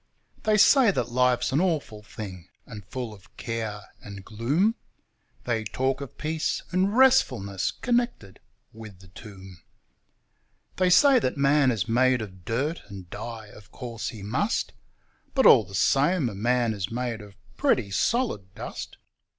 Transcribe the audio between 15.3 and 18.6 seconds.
But, all the same, a man is made of pretty solid